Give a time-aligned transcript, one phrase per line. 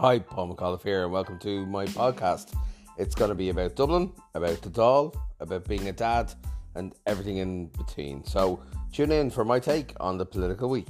[0.00, 2.54] Hi, Paul McAuliffe here, and welcome to my podcast.
[2.96, 6.32] It's going to be about Dublin, about the Dáil, about being a dad,
[6.74, 8.24] and everything in between.
[8.24, 8.62] So
[8.94, 10.88] tune in for my take on the political week.